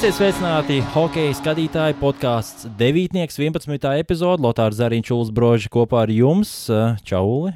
[0.00, 3.18] Esiet sveicināti hokeja skatītāji podkāsts 9.
[3.20, 3.82] 11.
[4.00, 4.40] epizode.
[4.40, 6.54] Lotārs Zariņš Ulsbroži kopā ar jums.
[7.04, 7.52] Čauli!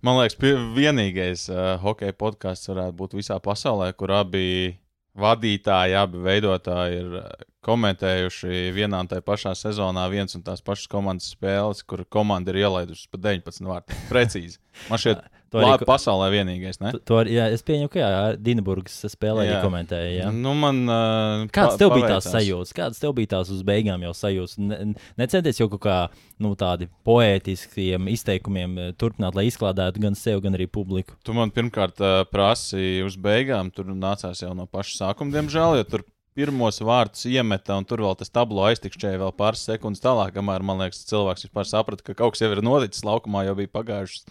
[0.00, 0.38] Man liekas,
[0.72, 4.78] vienīgais uh, hokeja podkāsts varētu būt visā pasaulē, kur abi
[5.12, 7.28] vadītāji, abi veidotāji ir uh,
[7.68, 12.62] komentējuši vienā un tajā pašā sezonā viens un tās pašas komandas spēles, kur komanda ir
[12.64, 14.00] ielaidusi pa 19 vārtiem.
[14.08, 14.56] Precīzi.
[14.88, 15.20] Man šķiet,
[15.52, 16.78] To arī labi, pasaulē vienīgais.
[16.80, 16.92] Ne?
[17.04, 19.58] To, ar- jā, es pieņemu, ka jā, Dienburgas spēlē arī Jā.
[19.64, 20.12] komentēja.
[20.16, 20.30] Jā.
[20.32, 22.72] Nu, man, uh, Kāds tev bija tās sajūtas?
[22.76, 24.56] Kādas tev bija tās uz beigām jau sajūtas?
[24.64, 24.78] Ne,
[25.20, 25.96] necenties jau kaut kā
[26.40, 31.16] nu, tādi poētiskiem izteikumiem turpināt, lai izklādētu gan sevi, gan arī publiku.
[31.26, 35.86] Tu man pirmkārt uh, prasīji uz beigām, tur nācās jau no paša sākuma, diemžēl, jo
[35.96, 40.64] tur pirmos vārdus iemeta, un tur vēl tas tablo aiztikšķēja vēl pāris sekundes tālāk, kamēr
[40.64, 44.24] man liekas, cilvēks vispār saprata, ka kaut kas jau ir noticis laukumā, jau bija pagājušas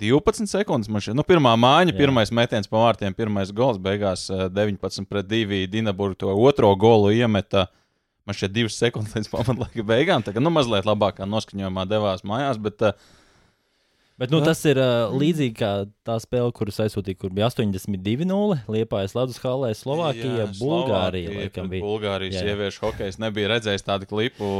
[0.00, 0.88] 12 sekundes.
[0.90, 5.64] Šķiet, nu, pirmā māja, pirmais metiens pa vārtiem, pirmais gols, beigās uh, 19 pret 2
[5.70, 7.68] Dienaburgu to otro golu iemeta.
[8.28, 10.24] Man šķiet, divas sekundes līdz pamatlaika beigām.
[10.26, 12.96] Tagad, nu, mazliet labākā noskaņojumā devās mājās, bet uh,
[14.20, 15.68] Bet nu, tas ir uh, līdzīgi kā
[16.04, 18.58] tā spēle, kuras aizsūtīja, kur bija 82-0.
[18.68, 21.30] Liepājas Latvijas Halē, Slovākija, Jā, Bulgārija.
[21.30, 21.84] Slovākija Laikam, bija.
[21.86, 22.50] Bulgārijas Jā, jā.
[22.50, 24.50] sieviešu hokejs nebija redzējis tādu klipu.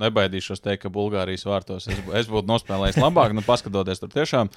[0.00, 3.34] Nebaidīšos teikt, ka Bulgārijas vārtos es, es būtu nospēlējis labāk.
[3.36, 4.50] Nu, paskatoties tur tiešām.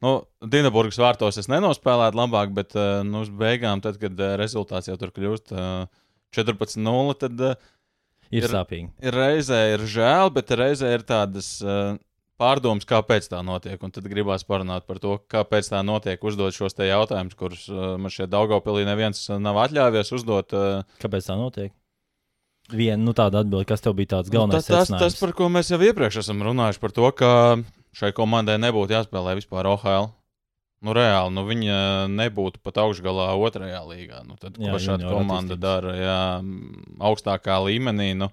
[0.00, 4.88] Nu, Dienaburgas vārtos es nenospēlētu labāk, bet uh, nu, uz beigām, tad, kad uh, rezultāts
[4.88, 5.90] jau tur kļūst uh,
[6.36, 7.54] 14-0, tad uh,
[8.30, 8.88] Ir ir- sāpīgi.
[9.02, 11.48] ir reizē ir žēl, bet reizē ir tādas
[12.40, 13.74] pārdomas, kāpēc tā notiek.
[13.84, 18.08] Un tad gribās parunāt par to, kāpēc tā notiek, uzdot šos te jautājumus, kurus man
[18.14, 20.54] šeit Daugopilī neviens nav atļāvies uzdot.
[21.02, 21.74] Kāpēc tā notiek?
[22.70, 25.48] Viena nu, tāda atbilde, kas tev bija tāds galvenais Nu, tas, tas, tas, par ko
[25.52, 27.30] mēs jau iepriekš esam runājuši, par to, ka
[27.96, 30.10] šai komandai nebūtu jāspēlē vispār OHL.
[30.80, 31.78] Nu, reāli, nu, viņa
[32.08, 34.22] nebūtu pat augšgalā otrajā līgā.
[34.24, 35.60] Nu, tad, Jā, ko šāda komanda attīstības.
[35.60, 36.20] dara jā,
[37.10, 38.14] augstākā līmenī?
[38.16, 38.30] Nu,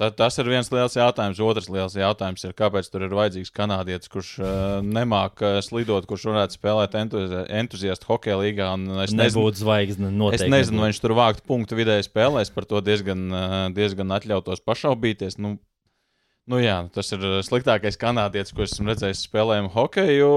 [0.00, 1.40] ta, tas ir viens liels jautājums.
[1.42, 4.48] Otrs liels jautājums ir, kāpēc tur ir vajadzīgs kanādietis, kurš uh,
[4.84, 8.72] nemāķi slidot, kurš varētu spēlēt entuzi entuziastu hokeja līgā.
[8.78, 10.12] un Es nezinu, zvaigzne.
[10.48, 14.64] Es nezinu, vai viņš tur vāktu punktu vidēji spēlēs, par to diezgan, ā, diezgan atļautos
[14.66, 15.38] pašaubīties.
[15.42, 15.56] Nu,
[16.50, 20.32] nu jā, tas ir sliktākais kanādietis, ko esmu redzējis spēlējumu hokeju.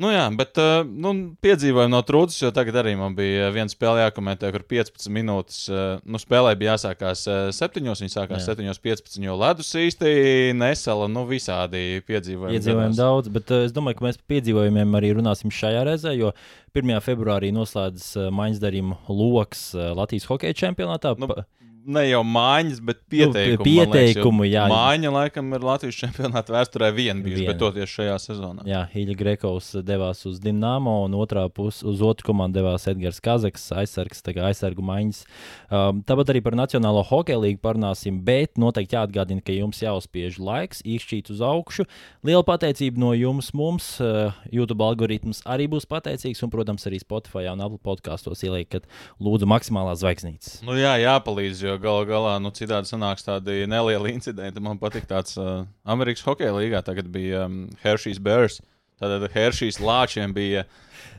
[0.00, 1.10] Nu jā, bet ā, nu,
[1.44, 5.58] piedzīvoju no trūces, jo tagad arī man bija viena spēle jākomentē, kur 15 minūtes.
[5.68, 8.54] ā, Nu, spēlē bija jāsākās 7, viņa sākās Jā.
[8.56, 10.14] 7.15, jo ledus īsti
[10.56, 12.56] nesala, nu visādi piedzīvojumi.
[12.56, 13.02] Piedzīvojam gadās.
[13.02, 16.32] daudz, bet es domāju, ka mēs par piedzīvojumiem arī runāsim šajā reizē, jo
[16.72, 16.96] 1.
[17.04, 21.12] februārī noslēdzas maiņas darījuma lokus Latvijas hokeja čempionātā.
[21.20, 21.44] Nu, Pa-
[21.86, 23.58] ne jau mājiņas, bet pieteikumu.
[23.58, 24.64] Nu, pieteikumu, jā.
[24.70, 28.64] Mājiņa, laikam, ir Latvijas čempionāta vēsturē viena bijusi, bet toties šajā sezonā.
[28.68, 33.68] Jā, Hīļa Grekovs devās uz Dienāmo, un otrā pusē uz otru komandu devās Edgars Kazaks,
[33.80, 35.22] aizsargs, tā kā aizsargu maiņas.
[35.70, 40.84] Um, tāpat arī par Nacionālo hokeja līgu parunāsim, bet noteikti jāatgādina, ka jums jāuzspiež laiks,
[40.86, 41.86] īkšķīt uz augšu.
[42.26, 47.48] Liela pateicība no jums, mums, uh, YouTube algoritms arī būs pateicīgs, un, protams, arī Spotify
[47.52, 48.88] un Apple podkastos ieliekat
[49.22, 50.60] lūdzu maksimālās zvaigznītes.
[50.66, 54.62] Nu, jā, jāpalīdz, jo galu galā nu, citādi sanāks tādi nelieli incidenti.
[54.62, 56.82] Man patīk tāds uh, Amerikas Hokeja līgā.
[56.86, 58.60] Tagad bija um, Hershey's Bears.
[59.00, 60.66] Tātad Hershey's lāčiem bija.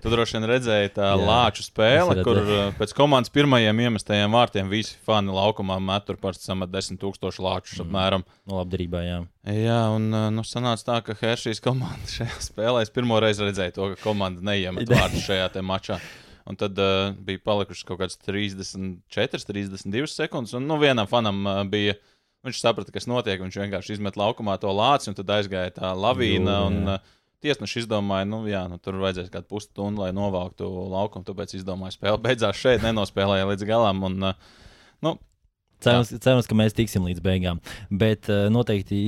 [0.01, 4.69] Tu droši vien redzēji tā Jā, lāču spēle, kur uh, pēc komandas pirmajiem iemestajiem vārtiem
[4.69, 7.85] visi fani laukumā met tur samat 10,000 lāčus Mm.
[7.85, 8.25] apmēram.
[8.49, 9.19] No labdarībā, jā.
[9.53, 13.77] Jā, un uh, nu, sanāca tā, ka Hershey's komanda šajā spēlē es pirmo reizi redzēju
[13.77, 15.99] to, ka komanda neiemet vārdus šajā mačā.
[16.49, 20.55] Un tad uh, bija palikušas kaut kādas 34, 32 sekundes.
[20.57, 21.97] Un nu, vienam fanam uh, bija.
[22.45, 23.41] Viņš saprata, kas notiek.
[23.41, 26.57] Viņš vienkārši izmet laukumā to lāci, un tad aizgāja tā lavīna.
[26.57, 31.25] Jū, un, uh, Tiesneši izdomāja, nu, jā, nu, tur vajadzēs kādu pusstundu, lai novāktu laukumu.
[31.25, 34.03] Tāpēc izdomāja, spēle beidzās šeit, nenospēlēja līdz galam.
[34.09, 34.65] Un, uh,
[35.05, 35.15] nu,
[35.81, 37.61] Cerams, cerams, ka mēs tiksim līdz beigām.
[37.89, 38.99] Bet uh, noteikti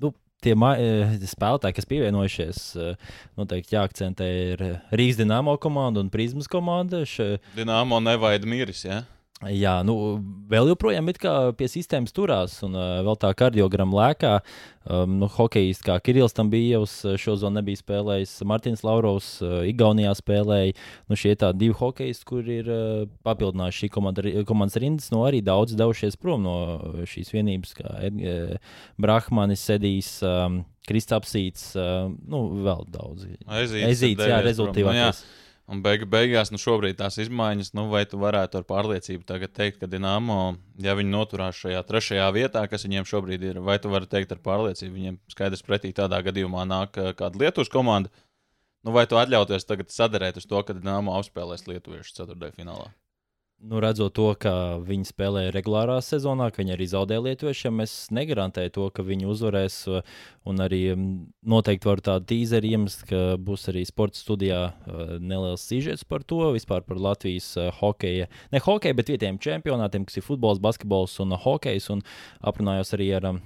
[0.00, 6.50] nu, tie eh, spēlētāji, kas pievienojušies, uh, noteikti jāakcentē ir Rīgas dīnāmo komanda un Prismas
[6.50, 7.04] komanda.
[7.08, 8.84] Še, Dienāmo nevaida miris.
[8.88, 9.02] Ja?
[9.50, 9.94] Jā, nu,
[10.50, 11.08] vēl joprojām
[11.58, 14.36] pie sistēmas turās, un uh, vēl tā kardiogramma lēkā.
[14.82, 18.36] Um, nu, Hokejs kā Kirillis tam bija jau šo zonu nebija spēlējis.
[18.46, 20.74] Martins Laurovs uh, Igaunijā spēlēja.
[21.10, 25.42] Nu, šie tādi divi hokejisti, kur ir uh, papildinājuši šī komanda, komandas rindas, no arī
[25.46, 26.56] daudz devušies prom no
[27.08, 33.30] šīs vienības, kā Ed, uh, Brahmanis, Edijs, um, Kristapsīts, uh, nu, vēl daudz.
[33.30, 34.74] Ezīts ir Ezīts, jā, prom.
[34.82, 35.14] Nu, jā.
[35.72, 39.78] Un beigu, beigās, nu, šobrīd tās izmaiņas, nu, vai tu varētu ar pārliecību tagad teikt,
[39.80, 44.10] ka Dienāmo, ja viņi noturās šajā trešajā vietā, kas viņiem šobrīd ir, vai tu vari
[44.10, 48.12] teikt ar pārliecību, viņiem skaidrs pretī tādā gadījumā nāk ā, kāda Lietuvas komanda,
[48.84, 52.90] nu, vai tu atļauties tagad sadarēt uz to, ka Dienāmo apspēlēs Lietuviešu ceturtajā finālā?
[53.62, 58.72] Nu, redzot to, ka viņi spēlē regulārā sezonā, ka viņi arī zaudē lietuviešiem, es negarantēju
[58.74, 59.76] to, ka viņi uzvarēs.
[60.48, 60.80] Un arī
[61.46, 64.62] noteikti varu tādu tīzeri iemest, ka būs arī sporta studijā
[65.22, 70.26] neliels sižets par to, vispār par Latvijas hokeja, ne hokeja, bet vietējiem čempionātiem, kas ir
[70.26, 71.90] futbols, basketbols un hokejs.
[71.94, 72.02] Un
[72.42, 73.38] aprunājos arī ar uh,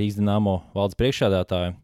[0.00, 1.76] Rīgas Dienāmo valdes priekšādātāju.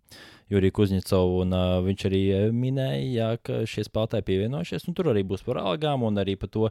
[0.46, 1.40] Juriju Kuzņecovu.
[1.42, 2.20] Un, uh, viņš arī
[2.54, 4.86] minēja, jā, ka šie spēlētāji pievienojušies.
[4.94, 6.70] Tur arī būs par algām un arī par to,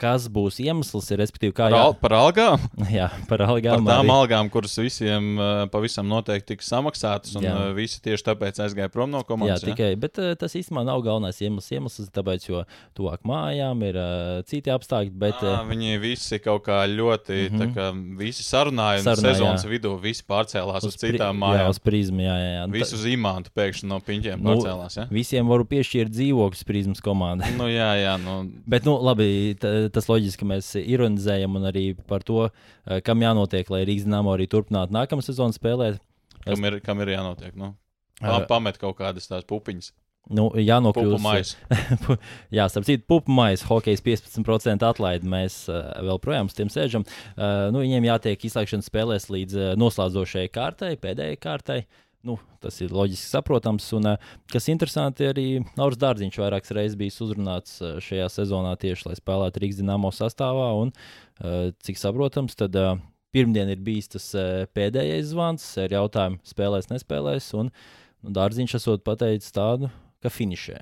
[0.00, 2.62] kas būs iemesls, ir, respektīvi, kā par, al par algām.
[2.96, 3.84] Jā, par algām.
[3.86, 4.14] Par tām arī.
[4.14, 7.54] algām, kuras visiem uh, pavisam noteikti tiks samaksātas, un jā.
[7.54, 9.62] uh, visi tieši tāpēc aizgāja prom no komandas.
[9.62, 11.70] Jā, tikai, bet uh, tas īstenībā nav galvenais iemesls.
[11.74, 12.64] Iemesls tāpēc, jo
[12.98, 15.14] tuvāk mājām ir uh, citi apstākļi.
[15.24, 17.74] Bet, à, viņi visi kaut kā ļoti, mm -hmm.
[17.76, 17.88] kā,
[18.18, 19.72] visi sarunāja, un Sarunā, sezonas jā.
[19.76, 21.68] vidū visi pārcēlās uz, uz citām mājām.
[21.68, 22.50] Jā, uz prizmu, jā, jā.
[22.58, 22.66] jā.
[22.74, 24.98] Visu uz imantu pēkšņi no piņķiem nu, pārcēlās.
[24.98, 25.06] Ja?
[25.14, 27.52] Visiem varu piešķirt dzīvokļus prizmas komandai.
[27.58, 28.14] nu, jā, jā.
[28.20, 28.36] Nu...
[28.74, 29.54] bet, nu, labi,
[29.92, 34.34] tas loģiski, ka mēs ironizējam un arī par to, eh, kam jānotiek, lai Rīgas dīnāmo
[34.36, 36.00] arī turpinātu nākamā sezonu spēlēt.
[36.44, 36.46] Es...
[36.46, 37.54] Kam, ir, kam ir jānotiek?
[37.58, 37.74] Nu?
[38.22, 39.92] Uh, pamet kaut kādas tās pupiņas.
[40.32, 41.58] Nu, jā, nokļūst.
[42.56, 45.28] jā, starp citu, pupu maisa, hokejs 15% atlaidi.
[45.28, 47.04] Mēs uh, vēl projām uz tiem sēžam.
[47.34, 51.82] Uh, nu, viņiem jātiek izslēgšanas spēlēs līdz uh, noslēdzošajai kārtai, pēdējai kārtai.
[51.84, 53.86] Uh, Nu, tas ir loģiski saprotams.
[53.98, 59.10] Un, eh, kas interesanti, arī Nauris Dārziņš vairākas reizes bijis uzrunāts eh, šajā sezonā tieši,
[59.10, 60.70] lai spēlētu Rīgas dīnāmo sastāvā.
[60.80, 60.94] Un,
[61.44, 62.78] eh, cik saprotams, tad
[63.34, 64.26] pirmdien ir bijis tas
[64.72, 67.50] pēdējais zvans ar jautājumu, spēlēs, nespēlēs.
[67.58, 67.70] Un
[68.22, 69.90] nu, Dārziņš esot pateicis tādu,
[70.22, 70.80] ka finišē.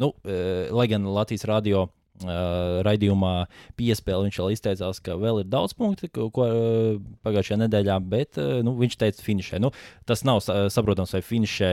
[0.00, 1.90] Nu, lai gan Latvijas radio
[2.22, 7.58] Uh, raidījumā piespēle viņš vēl izteicās, ka vēl ir daudz punktu, ko, ko uh, pagājušajā
[7.64, 9.58] nedēļā, bet uh, nu, viņš teica, finišē.
[9.64, 9.72] Nu,
[10.06, 11.72] tas nav saprotams, vai finišē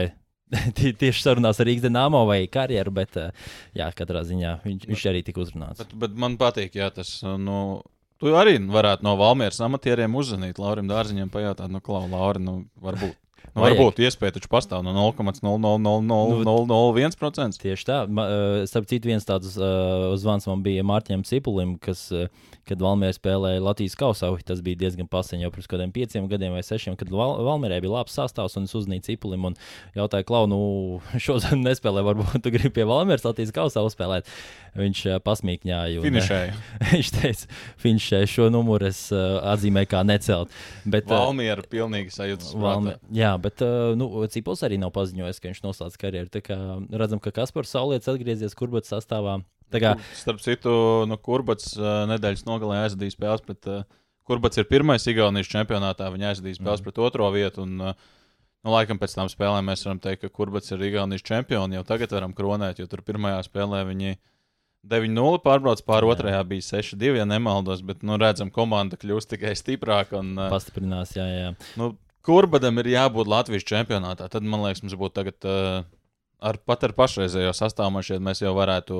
[1.02, 3.20] tieši sarunās ar Rīgas dīnāmo vai karjeru, bet
[3.76, 5.84] jā, katrā ziņā viņš, viņš arī tika uzrunāts.
[5.84, 7.20] Bet, bet man patīk, jā, tas.
[7.22, 7.60] Nu...
[8.20, 13.14] Tu arī varētu no Valmieras amatieriem uzzvanīt Laurim Dārziņam, pajautāt, nu, Klau, Lauri, nu, varbūt.
[13.50, 17.58] Nu, varbūt iespēja taču pastāv no 0,00001%.
[17.58, 17.96] Tieši tā.
[18.70, 22.30] Starp citu, viens tāds uh, zvans man bija Mārtiņam Cipulim, kas, uh,
[22.68, 26.62] kad Valmērē spēlēja Latvijas kausā, tas bija diezgan paseņi jau pirms kādiem pieciem gadiem vai
[26.66, 29.54] sešiem, kad Val Valmērē bija labs sastāvs un es uzzvanīju Cipulim un
[29.98, 30.60] jautāju, Klau, nu,
[31.26, 34.24] šodien nespēlē, varbūt tu gribi pie Valmēras Latvijas kausā uzspēlēt.
[34.78, 36.02] Viņš uh, pasmīkņāja.
[36.04, 36.56] Finišēja.
[36.92, 40.52] viņš teica, finišēja šo numuru, es uh, atzīmēju kā necelt.
[40.84, 42.52] Bet, Valmiera pilnīgi sajūtas.
[42.60, 43.64] Valmiera, jā, bet
[43.98, 46.30] nu, Cipols arī nav paziņojis, ka viņš noslēdz karjeru.
[46.30, 46.58] Tā kā
[47.02, 49.40] redzam, ka Kaspars Saulietis atgriezies kurbats sastāvā.
[49.70, 49.94] Kā...
[50.18, 50.70] Starp citu,
[51.06, 53.66] no kurbats nedēļas nogalē aizvadīja spēles pret.
[53.70, 56.88] Uh, kurbats ir pirmais Igaunijas čempionātā, viņa aizvadīja spēles mm.
[56.88, 57.66] pret otro vietu.
[57.66, 57.94] Un,
[58.60, 61.72] Nu, laikam pēc tam spēlēm mēs varam teikt, ka Kurbats ir Igaunijas čempions.
[61.72, 64.18] Jau tagad varam kronēt, jo tur pirmajā spēlē viņi
[64.88, 66.14] 9-0 pārbrauc pāri jā.
[66.14, 67.82] otrajā, bija 6-2, ja nemaldos.
[67.86, 70.22] Bet nu, redzam, komanda kļūst tikai stiprāka.
[70.22, 71.50] Un, Pastiprinās, jā, jā.
[71.80, 71.92] Nu,
[72.24, 74.28] Kurbadam ir jābūt Latvijas čempionātā.
[74.32, 75.40] Tad, man liekas, mums būtu tagad.
[75.44, 75.88] Uh,
[76.40, 78.94] Ar, pat ar pašreizējo sastāvu man šķiet, mēs jau varētu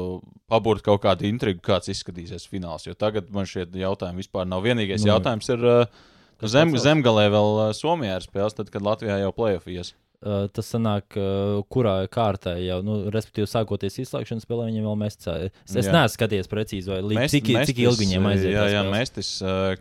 [0.52, 2.84] pabūt kaut kādu intrigu, kāds izskatīsies fināls.
[2.84, 4.60] Jo tagad man šie jautājumi vispār nav.
[4.68, 6.02] Vienīgais nu, jautājums ir, uh,
[6.44, 11.62] zem, zemgalē vēl uh, Somijā ir spēles, tad, kad Latvijā jau plēsojas tas sanāk, uh,
[11.72, 15.48] kurā kārtā jau, nu, respektīvi, sākoties izslēgšanas spēlē, viņiem vēl mēs cēlām.
[15.64, 18.52] Es, es neesmu skatījies precīzi, vai līdz, cik, mestis, cik ilgi viņiem aiziet.
[18.52, 19.32] Jā, jā, mēstis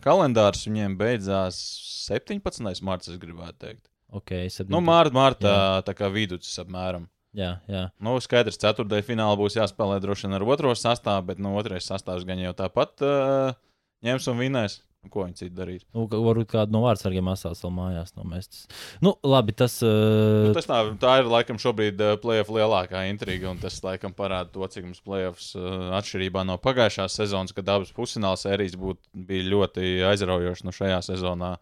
[0.04, 1.60] kalendārs viņiem beidzās
[2.08, 2.84] 17.
[2.88, 3.86] marts, es gribētu teikt.
[4.10, 4.72] Okay, 17.
[4.74, 5.54] nu, mār, mārtā,
[5.86, 7.06] tā kā vidus apmēram.
[7.38, 7.84] Jā, jā.
[8.02, 12.26] Nu, skaidrs, ceturtajā finālā būs jāspēlē droši vien ar otro sastāvu, bet nu, otrais sastāvs
[12.26, 13.52] gan jau tāpat uh,
[14.06, 14.80] ņems un vinēs.
[15.08, 15.86] Ko viņi citu darīs?
[15.96, 18.66] Nu, varbūt kādu no vārdsargiem atstās vēl mājās no mestas.
[19.06, 19.78] Nu, labi, tas.
[19.86, 20.50] Uh...
[20.50, 24.52] Nu, tas tā, tā ir laikam šobrīd uh, playoff lielākā intriga, un tas laikam parāda
[24.52, 29.48] to, cik mums playoffs uh, atšķirībā no pagājušās sezonas, kad abas pusfināla sērijas būt, bija
[29.56, 31.56] ļoti aizraujošas no šajā sezonā.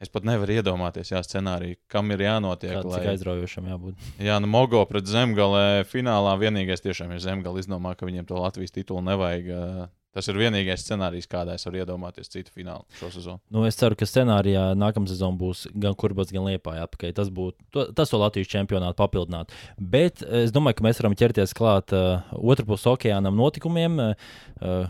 [0.00, 2.76] Es pat nevaru iedomāties, jā, scenāriju, kam ir jānotiek.
[2.78, 3.04] Kāds lai...
[3.16, 4.04] aizraujošam jābūt.
[4.28, 8.76] Jā, nu, Mogo pret Zemgalē finālā vienīgais tiešām ir Zemgale izdomā, ka viņiem to Latvijas
[8.76, 9.50] titulu nevajag.
[9.50, 13.42] Uh, Tas ir vienīgais scenārijs, kādā es varu iedomāties citu finālu šo sezonu.
[13.52, 17.12] Nu, es ceru, ka scenārijā nākamā sezona būs gan kurbats, gan liepājā atpakaļ.
[17.18, 19.52] Tas būtu to, tas, to Latvijas čempionātu papildināt.
[19.78, 24.00] Bet es domāju, ka mēs varam ķerties klāt uh, otru pusi okeānam notikumiem.
[24.00, 24.88] Uh,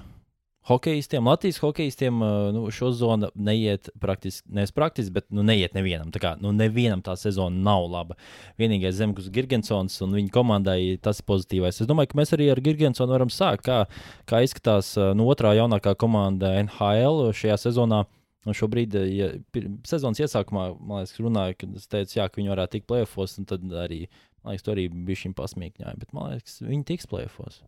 [0.69, 2.19] Hokejistiem, Latvijas hokejistiem
[2.53, 6.11] nu, šo zonu neiet praktiski, nevis praktiski, bet nu, neiet nevienam.
[6.13, 8.19] Tā kā nu, nevienam tā sezona nav laba.
[8.61, 11.81] Vienīgais Zemgus Gigantsons un viņa komandai tas ir pozitīvais.
[11.81, 13.79] Es domāju, ka mēs arī ar Gigantsonu varam sākt, kā,
[14.29, 18.05] kā izskatās nu, otrā jaunākā komanda NHL šajā sezonā.
[18.49, 19.33] Un šobrīd, ja
[19.89, 23.65] sezonas iesākumā, man liekas, runāja, ka teicu, jā, ka viņi varētu tikt plēfos, un tad
[23.73, 24.05] arī,
[24.45, 26.05] man liekas, to arī bija šim pasmīkņājumi.
[26.05, 27.63] Bet man liekas, viņi tiks plēfos.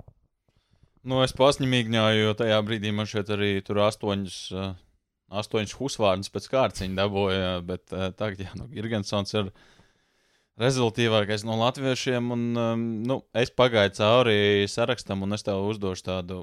[1.00, 4.72] Nu, es pasņemīgņoju, jo tajā brīdī man šeit arī tur astoņas, uh,
[5.40, 7.52] astoņas husvārdas pēc kārciņa dabūja.
[7.64, 9.48] Bet uh, tagad, jā, nu, Girgensons ir
[10.60, 12.28] rezultātīvākais no latviešiem.
[12.36, 16.42] Un, um, nu, es pagāju cauri sarakstam, un es tev uzdošu tādu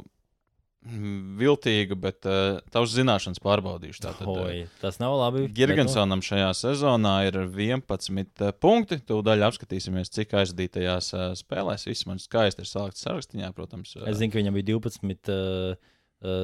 [1.37, 4.01] viltīgu, bet uh, tavs zināšanas pārbaudīšu.
[4.05, 5.47] Tātad, Oi, tas nav labi.
[5.51, 8.99] Girgensonam šajā sezonā ir 11 punkti.
[9.09, 11.87] Tūdaļ apskatīsimies, cik aizdītajās uh, spēlēs.
[11.89, 13.95] Viss man skaisti ir salikts sarakstā, protams.
[13.97, 15.93] Uh, Es zinu, ka viņam bija 12 uh,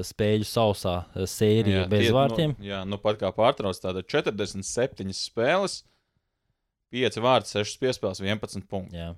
[0.06, 0.98] spēļu sausā
[1.30, 2.58] sērija bez tie- vārtiem.
[2.60, 5.80] Nu, jā, nu pat kā pārtrauc, tāda 47 spēles,
[6.94, 9.00] 5 vārti, 6 piespēles, 11 punkti.
[9.00, 9.13] Jā.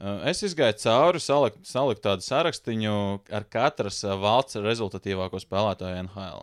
[0.00, 2.72] Es izgāju cauri, saliku, saliku tādu sarakstu
[3.30, 6.42] ar katras valsts rezultatīvāko spēlētāju NHL.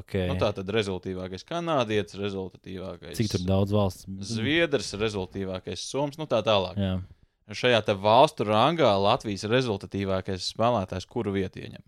[0.00, 0.28] Okay.
[0.30, 4.06] Nu, tā tad rezultātīvākais kanādietis, rezultatīvākais Cik tur daudz valsts?
[4.06, 6.78] Zviedrs, rezultātīvākais Somijas, nu tā tālāk.
[6.80, 6.92] Jā.
[7.50, 11.82] Šajā te valstu rangā Latvijas rezultatīvākais spēlētājs, kuru vietu ieņem?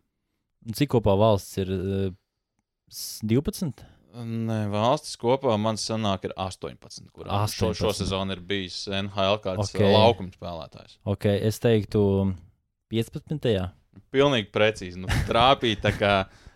[0.74, 1.70] Cik kopā valsts ir?
[1.70, 2.10] Uh,
[2.90, 3.84] s- 12?
[4.12, 8.02] Nē, valstis kopā man sanāk ir 18, kurā šo, šo 18.
[8.02, 9.78] sezonu ir bijis NHL kāds Ok.
[9.78, 9.92] okay.
[9.94, 10.98] laukums spēlētājs.
[11.08, 12.02] Ok, es teiktu
[12.92, 13.48] 15.
[14.12, 15.00] Pilnīgi precīzi.
[15.00, 16.12] Nu, trāpīja tā kā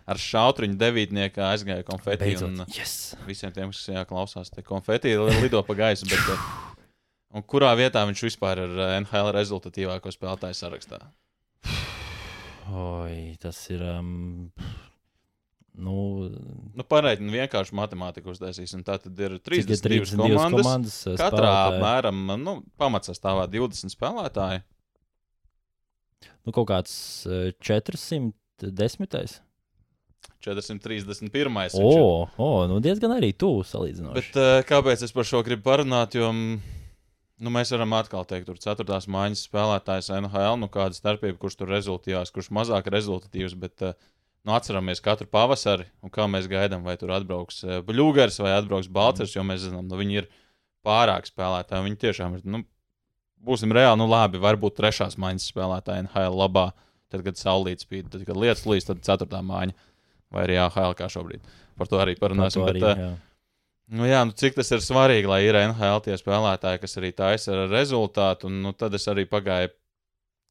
[0.07, 2.35] ar šautriņu devītnieku aizgāja konfeti.
[2.45, 2.77] Un Beidzot.
[2.77, 3.15] Yes.
[3.27, 6.07] visiem tiem, kas jā, klausās, te konfeti lido pa gaisu.
[6.09, 6.85] Bet, eh,
[7.33, 11.01] un kurā vietā viņš vispār ir eh, NHL rezultatīvāko spēlētāju sarakstā?
[12.67, 13.81] Oi, tas ir.
[13.81, 14.51] Um,
[15.77, 15.97] nu,
[16.77, 18.83] Nu, Pareizi, vienkārši matemātiku uztaisīsim.
[18.85, 20.65] Tā tad ir cik ir 32 32 komandas.
[20.65, 21.79] komandas uh, Katrā spēlētāji?
[21.79, 24.63] apmēram nu, pamatsastāvā 20 spēlētāji.
[26.45, 26.93] Nu, kaut kāds
[27.27, 29.41] uh, 410.
[30.43, 31.31] 431.
[31.31, 31.83] viņš ir.
[31.83, 34.15] O, o, nu diezgan arī tuvu salīdzinoši.
[34.17, 36.15] Bet uh, kāpēc es par šo gribu parunāt?
[36.17, 36.75] Jo mm,
[37.43, 41.73] nu, mēs varam atkal teikt, tur ceturtās mājas spēlētājs NHL, nu kāda starpība, kurš tur
[41.73, 43.57] rezultātīvs, kurš mazāk rezultātīvs.
[43.59, 43.97] Bet uh,
[44.45, 48.89] nu, atceramies katru pavasari, un kā mēs gaidām, vai tur atbrauks uh, Bluegers vai atbrauks
[48.93, 50.29] Balčers, jo mēs zinām, nu, viņi ir
[50.85, 51.87] pārāk spēlētāji.
[51.89, 52.43] Viņi tiešām ir.
[52.47, 52.63] Nu,
[53.47, 56.71] Būsim reāli, nu labi, varbūt trešās mājas spēlētāji NHL labā,
[57.13, 59.75] tad, kad saulīt spīd, tad, kad lietas līdz, tad ceturtā māja,
[60.33, 61.45] vai arī AHL kā šobrīd.
[61.77, 62.63] Par to arī Par parunāsim.
[62.63, 63.11] to Bet, arī, uh, jā.
[63.87, 67.53] Nu jā, nu cik tas ir svarīgi, lai ir NHL tie spēlētāji, kas arī taisa
[67.53, 68.49] ar rezultātu.
[68.49, 69.69] Un, nu, tad es arī pagāju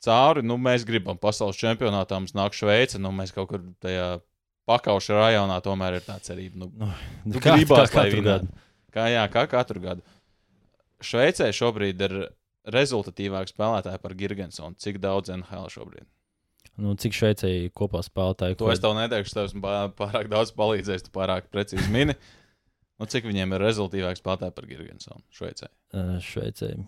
[0.05, 0.43] cauri.
[0.47, 4.21] Nu, mēs gribam pasaules čempionātā, mums nāk Šveice, nu mēs kaut kur tajā
[4.67, 6.57] pakauša rajonā tomēr ir tā cerība.
[6.65, 6.91] Nu, Nu,
[7.25, 8.49] Nu, kā- gribās, kā katru gadu.
[8.93, 10.03] kā, jā, kā katru gadu.
[11.03, 12.15] Šveicē šobrīd ir
[12.67, 14.75] rezultatīvāki spēlētāji par Girgensonu.
[14.77, 16.07] Cik daudz NHL šobrīd?
[16.77, 18.57] Nu, cik šveicēji kopā spēlētāji?
[18.59, 22.17] To es tev neteikšu, tev esmu pā- pārāk daudz palīdzējis, tu pārāk precīzi mini.
[22.99, 25.69] Nu, cik viņiem ir rezultātīvāki spēlētāji par Girgensonu Šveicē?
[25.95, 26.85] Uh, šveicēji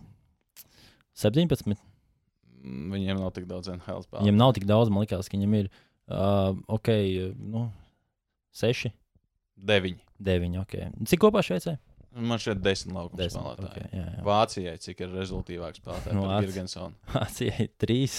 [1.15, 1.77] 17.
[2.63, 4.25] Viņiem nav tik daudz NHL spēlētāju.
[4.27, 6.91] Viņam nav tik daudz, man liekas, ka viņam ir uh, ok,
[7.39, 7.69] nu,
[8.59, 8.91] 6,
[9.59, 9.99] Deviņi.
[10.23, 10.57] 9.
[10.63, 10.89] Okay.
[11.11, 11.77] Cik kopā šveicē?
[12.19, 13.35] Man šeit ir desmit laukuma 10.
[13.37, 13.69] spēlētāji.
[13.71, 14.23] Okay, jā, jā.
[14.27, 16.49] Vācijai cik ir rezultātīvāks spēlētājs Nu, par Vācija.
[16.49, 16.95] Girgensonu?
[17.15, 18.17] Vācijai 3,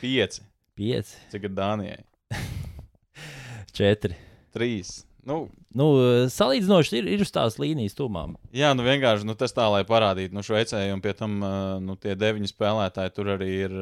[0.00, 0.44] Pieci.
[0.80, 1.98] 5, Cik ir Dānijai?
[3.80, 4.16] 4.
[4.54, 4.92] Trīs.
[5.28, 5.88] Nu, Nu,
[6.30, 8.36] salīdzinoši ir, ir uz tās līnijas tūmām.
[8.54, 11.40] jā, nu vienkārši nu, tas tā, lai parādītu, nu, Šveicē, un pie tam
[11.82, 13.74] nu, tie deviņi spēlētāji tur arī ir.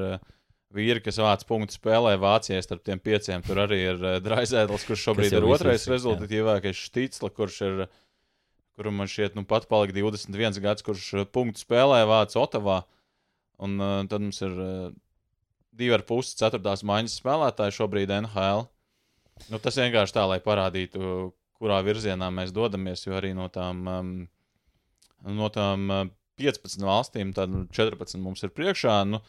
[0.73, 5.35] Vīri, kas vāc punktu spēlē Vācijai starp tiem pieciem, tur arī ir Draizēdls, kurš šobrīd
[5.37, 7.83] ir otrais rezultatīvākais, Štīcla, kurš ir,
[8.81, 12.79] kuram man šķiet, nu pat palika 21 gads, kurš punktu spēlē Vācijā Otavā.
[13.61, 13.77] Un
[14.09, 14.57] tad mums ir
[15.77, 18.65] divi ar pusi ceturtās maiņas spēlētāji šobrīd NHL.
[19.51, 24.11] Nu, tas vienkārši tā, lai parādītu, kurā virzienā mēs dodamies, jo arī no tām, um,
[25.27, 26.03] no tām uh,
[26.41, 29.03] 15 valstīm, tad 14 mums ir priekšā.
[29.09, 29.23] Nu,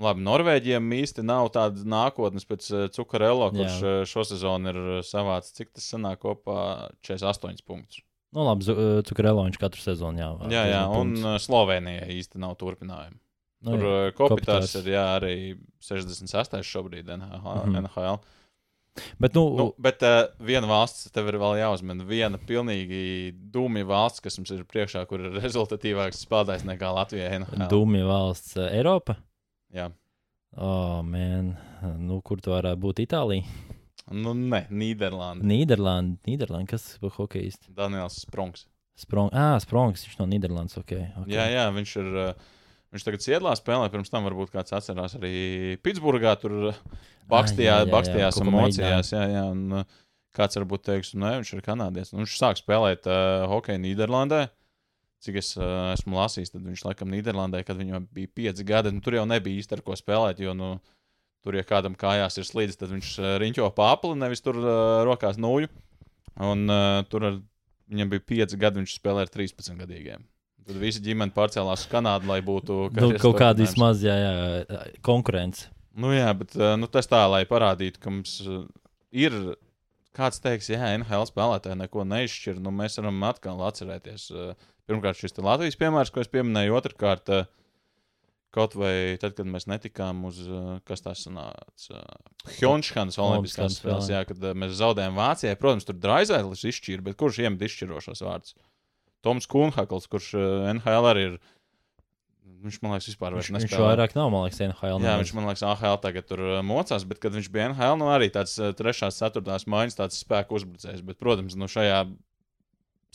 [0.00, 3.96] Labi, Norvēģiem īsti nav tādas nākotnes pēc uh, Cukarelo, kurš Jā.
[4.00, 5.52] uh, šo sezonu ir uh, savāds.
[5.56, 6.88] Cik tas sanāk kopā?
[7.04, 8.00] 48 punktus.
[8.30, 8.64] Nu, labi,
[9.04, 10.30] Cukurelo viņš katru sezonu jā.
[10.54, 11.26] Jā, jā, un punktus.
[11.26, 13.18] uh, Slovenijai īsti nav turpinājumu.
[13.60, 15.34] Nu, Tur uh, Kopitārs ir jā, arī
[15.84, 16.60] 66.
[16.64, 17.42] šobrīd NHL.
[17.44, 17.74] Mm.
[17.74, 17.80] -hmm.
[17.84, 18.20] NHL.
[19.22, 22.06] Bet, nu, Nu, bet uh, viena valsts tev ir vēl jāuzmina.
[22.08, 23.00] Viena pilnīgi
[23.54, 27.32] dūmija valsts, kas mums ir priekšā, kur ir rezultatīvāks spēlētājs nekā Latvija.
[27.40, 27.66] NHL.
[27.72, 29.18] Dūmija valsts uh, Eiropa.
[29.74, 29.90] Jā.
[30.58, 31.54] Oh, man.
[32.02, 33.04] Nu, kur tu varētu būt?
[33.06, 33.46] Itālija,
[34.10, 35.44] Nu, nē, Nīderlanda.
[35.46, 36.18] Nīderlanda.
[36.26, 36.66] Nīderlanda.
[36.72, 37.68] Kas ir hokejists?
[37.76, 38.64] Daniels Sprungs.
[38.98, 39.30] Sprong...
[39.30, 40.02] Ah, Sprongs.
[40.08, 40.74] Viņš no Nīderlandes.
[40.80, 41.30] Okay, okay.
[41.36, 42.08] Jā, jā, viņš ir.
[42.18, 42.48] uh,
[42.90, 46.34] Viņš tagad Siedlā spēlē, pirms tam varbūt kāds atcerās arī Pitsburgā.
[46.42, 46.72] Tur
[47.30, 49.12] bakstījā, jā, jā, jā, bakstījās kaut ko emocijās.
[49.14, 49.98] Jā, jā, un, uh,
[50.36, 52.14] kāds varbūt teiks, nē, viņš ir kanādietis.
[52.14, 54.48] Nu, viņš sāk spēlēt uh, hokeju Nīderlandē.
[55.22, 59.04] Cik es uh, esmu lasījis, tad viņš laikam Nīderlandē, kad viņam bija pieci gadi, nu,
[59.04, 60.42] tur jau nebija īsti ar ko spēlēt.
[60.42, 60.74] Jo, nu,
[61.40, 65.38] Tur, ja kādam kājās ir slīdis, tad viņš uh, riņķo pāpli, nevis tur uh, rokās
[65.40, 65.70] nūju.
[66.44, 67.38] Un uh, tur ar,
[67.88, 70.26] viņam bija 5 gadi, viņš spēlēja ar 13 gadīgiem.
[70.68, 75.68] Tad visi ģimene pārcēlās uz Kanādu, lai būtu Nu, kaut kāda vismaz jā, jā, konkurence.
[76.00, 78.64] Nu, jā, bet uh, nu, tas tā, lai parādītu, ka mums uh,
[79.10, 79.34] ir
[80.16, 82.60] kāds teiks, jā, NHL spēlētāji neko neizšķir.
[82.62, 84.28] Nu, mēs varam atkal atcerēties.
[84.30, 87.32] Uh, pirmkārt, šis Latvijas piemērs, ko es pieminēju, otrkārt,
[88.54, 90.40] kaut vai tad, kad mēs netikām uz,
[90.86, 95.58] kas tas sanāca, uh, Hjonšhanas Olimpiskās spēles, jā, kad mēs zaudējām Vācijai.
[95.58, 98.56] Protams, tur Draizēlis izšķīra, bet kurš iemet izšķirošos vārdus?
[99.24, 101.40] Toms Kunhakls, kurš uh, NHL arī ir.
[102.60, 103.84] Viņš man liekas, vispār Viņš, viņš nespēlē.
[103.88, 105.04] vairāk nav, man liekas, NHL.
[105.06, 108.10] Jā, viņš man liekas, AHL tagad tur uh, mocās, bet kad viņš bija NHL, nu
[108.12, 111.00] arī tāds uh, trešās, ceturtās maiņas, tāds spēku uzbrucējs.
[111.06, 112.02] Bet, protams, nu šajā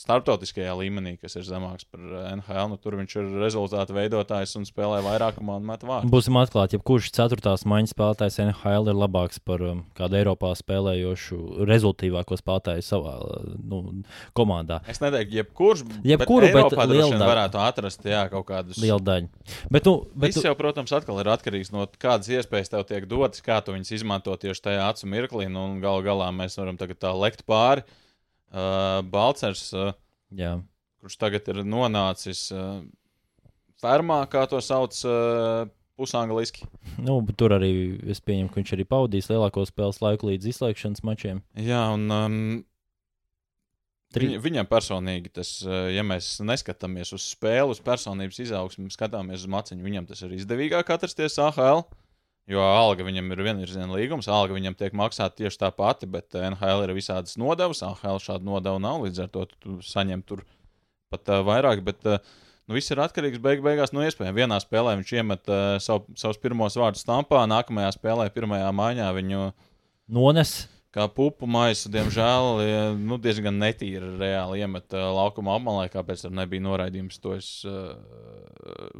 [0.00, 4.66] starptautiskajā līmenī, kas ir zemāks par uh, NHL, nu tur viņš ir rezultātu veidotājs un
[4.68, 6.10] spēlē vairākumā un met vārdu.
[6.12, 11.40] Būsim atklāti, ja kurš ceturtās maiņas spēlētājs NHL ir labāks par um, kādu Eiropā spēlējošu,
[11.70, 13.16] rezultātīvāko spēlētāju savā
[13.56, 13.82] nu,
[14.36, 14.82] komandā.
[14.90, 17.32] Es neteiktu, jebkurš, Jebkuru, bet droši liela daļa.
[17.32, 18.80] varētu atrast jā, kaut kādus.
[18.82, 19.32] Liela daļa.
[19.72, 23.40] Bet, nu, bet, Viss jau, protams, atkal ir atkarīgs no kādas iespējas tev tiek dotas,
[23.44, 25.48] kā tu viņus izmanto tieši tajā acu mirklī.
[25.48, 27.86] Nu, un gal galā mēs varam tagad tā lekt pāri.
[28.52, 29.92] Uh, Balcers, uh,
[30.34, 30.56] jā.
[31.02, 32.78] kurš tagad ir nonācis uh,
[33.82, 36.68] fermā, kā to sauc, uh, pusangliski.
[37.02, 37.72] Nu, tur arī
[38.08, 41.42] es pieņemu, ka viņš arī pavadīs lielāko spēles laiku līdz izslēgšanas mačiem.
[41.58, 42.40] Jā, un um,
[44.14, 49.42] Tri- Viņ, viņam personīgi, tas, uh, ja mēs neskatāmies uz spēli, uz personības izaugsmu, skatāmies
[49.42, 51.82] uz maciņu, viņam tas ir izdevīgāk atrasties AHL.
[52.46, 56.44] Jo alga viņam ir vienvirziena līgums, alga viņam tiek maksāta tieši tā pati, bet uh,
[56.46, 57.82] NHL ir visādas nodevas.
[57.82, 60.44] AHL šāda nodeva nav, līdz ar to tu, tu saņem tur
[61.10, 61.82] pat uh, vairāk.
[61.86, 62.22] Bet uh,
[62.68, 64.38] nu, viss ir atkarīgs beig beigās no iespējām.
[64.38, 69.42] Vienā spēlē viņš iemet uh, savu, savus pirmos vārdus stampā, nākamajā spēlē, pirmajā maiņā viņu
[70.14, 70.54] Nones.
[70.94, 72.62] kā pupu maisu, diemžēl,
[73.02, 77.18] nu, diezgan netīri reāli iemet uh, laukuma apmalē, kāpēc tur nebija noraidījums.
[77.26, 77.90] To es uh,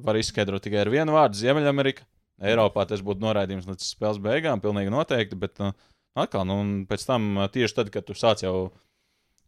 [0.02, 2.10] varu izskaidrot tikai ar vienu vārdu- Ziemeļamerika.
[2.42, 5.38] Eiropā tas būtu noraidījums līdz spēles beigām, pilnīgi noteikti.
[5.40, 5.72] Bet uh,
[6.18, 8.56] atkal, nu, pēc tam uh, tieši tad, kad tu sāc jau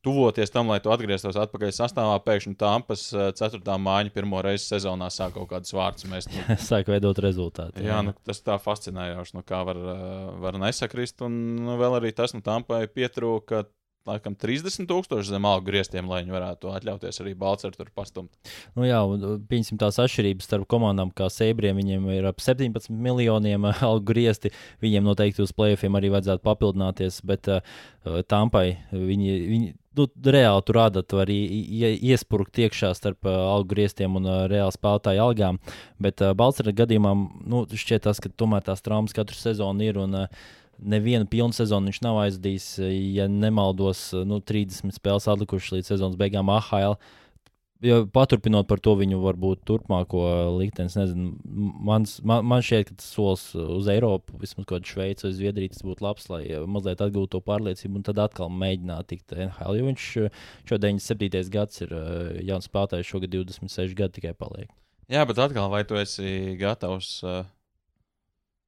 [0.06, 5.10] tuvoties tam, lai tu atgrieztos atpakaļ sastāvā, pēkšņi Tampas uh, ceturtā mājiņa pirmo reizi sezonā
[5.12, 6.32] sāk kaut kādus vārdus mest.
[6.32, 7.82] Nu, Sāk veidot rezultātu.
[7.84, 11.20] Jā, nu, tas tā fascinējoši, nu, kā var, uh, var nesakrist.
[11.26, 13.66] Un nu, vēl arī tas, nu, Tampai pietrūka
[14.08, 18.30] laikam 30 tūkstoši zem algu grieztiem, lai viņi varētu atļauties arī Balčūsku tur pastumt.
[18.76, 21.78] Nu, jā, un, uh, pieņemsim tās atšķirības starp komandām, kā Sēbriem.
[21.78, 24.52] Viņiem ir ap 17 miljoniem uh, algu griezti.
[24.84, 27.60] Viņiem noteikti uz plēsoņiem arī vajadzētu papildināties, bet uh,
[28.06, 29.36] uh, Tampai viņi.
[29.52, 34.36] viņi Nu, reāli tur rada, tu ie- iespurkt iekšā starp uh, algu grieztiem un uh,
[34.46, 35.58] reāli spēlētāju algām.
[35.98, 39.98] Bet uh, Balčūskas gadījumā nu, šķiet, tas, ka tomēr tās traumas katru sezonu ir.
[39.98, 42.66] Un, uh, Nevienu pilnu sezonu viņš nav aizdījis,
[43.18, 46.94] ja nemaldos, nu, 30 spēles atlikušas līdz sezonas beigām AHL.
[47.82, 50.20] Ja paturpinot par to viņu varbūt turpmāko
[50.56, 51.28] likteni, nezinu,
[51.86, 55.74] mans, man, man šķiet, ka tas solis uz Eiropu, vismaz kaut kāda Šveice vai Zviedrija,
[55.76, 59.78] tas būtu labs, lai mazliet atgūtu to pārliecību un tad atkal mēģināt tikt NHL.
[59.78, 60.08] Jo viņš
[60.66, 61.44] šo 97.
[61.54, 64.74] gads ir eh, jauns spēlētājs, šogad 26 gadi tikai paliek.
[65.08, 67.14] Jā, bet atkal, vai tu esi gatavs?
[67.22, 67.46] Uh,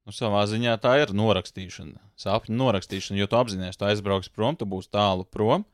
[0.07, 4.67] nu, savā ziņā tā ir norakstīšana, sapņu norakstīšana, jo tu apzinājies, tu aizbrauks prom, tu
[4.69, 5.65] būsi tālu prom.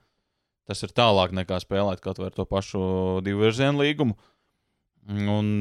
[0.67, 2.81] Tas ir tālāk nekā spēlēt kaut vai ar to pašu
[3.23, 4.17] divu virzienu līgumu.
[5.07, 5.53] Un,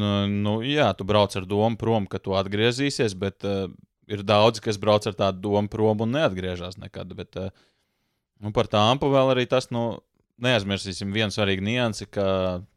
[0.43, 3.69] nu, jā, tu brauc ar domu prom, ka tu atgriezīsies, bet uh,
[4.11, 7.15] ir daudzi, kas brauc ar tādu domu prom un neatgriežas nekad.
[7.15, 7.55] Bet, uh,
[8.43, 10.01] nu, par tāmpu vēl arī tas, nu,
[10.43, 12.27] neaizmirsīsim vienu svarīgu niansi, ka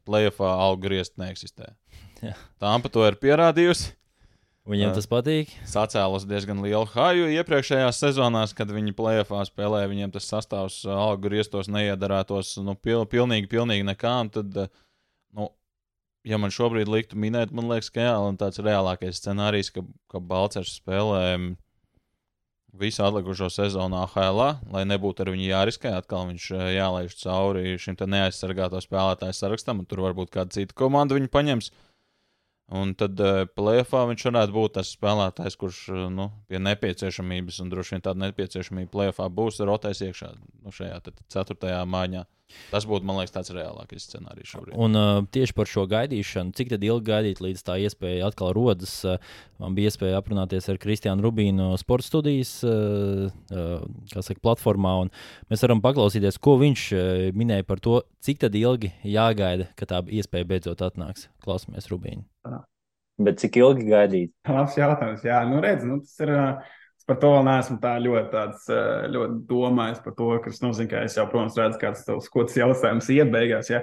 [0.06, 1.74] plēsoņā algu griezt neeksistē.
[2.22, 2.36] Jā.
[2.62, 3.96] Tāmpa to ir pierādījusi.
[4.70, 4.94] Viņiem Jā.
[4.94, 5.50] tas patīk.
[5.66, 9.88] Sacēlus diezgan lielu haju iepriekšējās sezonās, kad viņi plēsoņā spēlēja.
[9.90, 14.30] Viņiem tas sastāvs algu grieztos neiedarētos nu, pil, pilnīgi, pilnīgi nekām.
[14.36, 14.60] Tad,
[15.34, 15.48] nu,
[16.22, 20.22] ja man šobrīd liktu minēt, man liekas, ka jā, un tāds reālākais scenārijs, ka, ka
[20.22, 21.24] Balčers spēlē
[22.78, 25.96] visu atlikušo sezonu AHL, lai nebūtu ar viņu jāriskē.
[25.98, 31.32] Atkal viņš jālaiž cauri šim neaizsargāto spēlētāju sarakstam, un tur varbūt kāda cita komanda viņu
[31.34, 31.72] paņems.
[32.70, 37.72] Un tad uh, plēsoņā viņš varētu būt tas spēlētājs, kurš uh, nu, pie nepieciešamības, un
[37.72, 41.00] droši vien tāda nepieciešamība plēsoņā būs, rotēs iekšā nu, šajā
[41.34, 42.28] ceturtajā mājiņā.
[42.70, 44.74] Tas būtu, man liekas, tāds reālākais scenārijs šobrīd.
[44.78, 48.96] Un uh, tieši par šo gaidīšanu, cik ilgi gaidīt, līdz tā iespēja atkal rodas.
[49.06, 49.18] Uh,
[49.62, 55.14] man bija iespēja aprunāties ar Kristiānu Rubīnu sporta studijas uh, uh, saka, platformā, un
[55.50, 60.50] mēs varam paklausīties, ko viņš uh, minēja par to, cik ilgi jāgaida, ka tā iespēja
[60.54, 61.28] beidzot atnāks.
[61.44, 62.29] Klausamies Rubīnu.
[63.20, 64.34] Bet cik ilgi gaidīt?
[64.48, 65.24] Labs jautājums.
[65.26, 66.32] Jā, nu redz, nu, tas ir.
[66.32, 66.44] ā,
[67.10, 68.66] par to vēl neesmu tā ļoti, tāds,
[69.10, 73.10] ļoti domājis par to, kas nozīmē, ka es jau, protams, redzu, kāds tas kods jautājums
[73.10, 73.70] iet beigās.
[73.72, 73.80] Ja?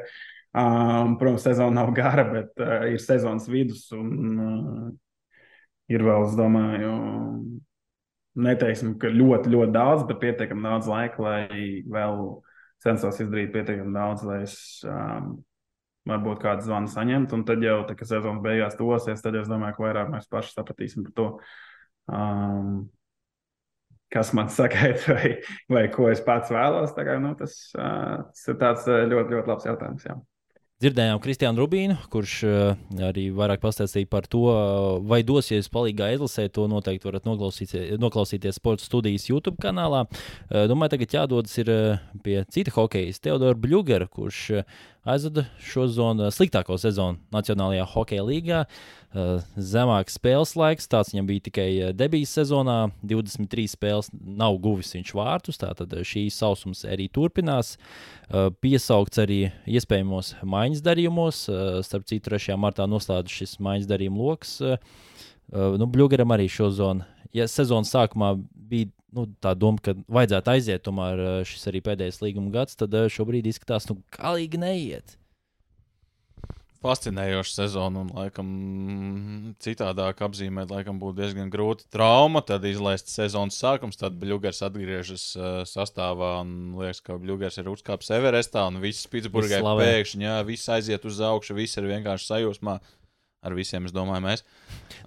[0.55, 4.85] Um, protams, sezona nav gara, bet uh, ir sezonas vidus un uh,
[5.91, 6.93] ir vēl, es domāju,
[8.47, 12.23] neteiksim, ka ļoti, ļoti daudz, bet pietiekami daudz laika, lai vēl
[12.83, 15.33] censtos izdarīt pietiekami daudz, lai es um,
[16.09, 17.37] varbūt kādu zvanu saņemtu.
[17.37, 20.55] Un tad jau, tā, kad sezonas beigās tosies, tad es domāju, ka vairāk mēs paši
[20.55, 21.27] sapratīsim par to.
[22.07, 22.87] Um,
[24.13, 25.35] kas man sagaida, vai,
[25.71, 26.95] vai ko es pats vēlos.
[26.95, 30.09] Kā, nu, tas, uh, tas ir tāds ļoti, ļoti labs jautājums.
[30.09, 30.17] Jā.
[30.77, 34.43] Dzirdējām Kristiānu Rubīnu, kurš uh, arī vairāk pastāstīja par to,
[35.09, 36.45] vai dosies palīdzīgā izlasē.
[36.53, 40.03] To noteikti varat noklausīties, sporta studijas YouTube kanālā.
[40.05, 41.57] Uh, domāju, tagad jādodas
[42.21, 44.43] pie cita hokeja, Teodora Bļūgera, kurš
[45.07, 48.59] aizvada šo zonu, sliktāko sezonu Nacionālajā hokeja līgā.
[49.55, 51.67] Zemāks spēles laiks, tāds viņam bija tikai
[51.97, 52.75] debijas sezonā.
[53.07, 57.77] 23 spēles nav guvis viņš vārtus, tātad šī sausums arī turpinās.
[58.61, 61.45] Piesaukts arī iespējamos maiņas darījumos.
[61.87, 62.59] Starp citu, 3.
[62.59, 64.59] martā noslēdzas šis maiņas darījuma lokus.
[65.55, 67.07] Nu, Bluegaram arī šo zonu.
[67.35, 68.35] Ja sezonas sākumā
[68.67, 73.49] bija nu, tā doma, ka vajadzētu aiziet, tomēr šis arī pēdējais līguma gads, tad šobrīd
[73.49, 75.17] izskatās, nu, galīgi neiet
[76.83, 78.49] fascinējoša sezona un, laikam,
[79.63, 81.87] citādāk apzīmēt, laikam, būtu diezgan grūti.
[81.93, 87.71] Trauma, tad izlaist sezonas sākums, tad Bluegers atgriežas uh, sastāvā un liekas, ka Bluegers ir
[87.71, 92.79] uzkāpis Everestā un viss Pitsburgai pēkšņi, jā, viss aiziet uz augšu, viss ir vienkārši sajūsmā.
[93.45, 94.41] Ar visiem, es domāju, mēs.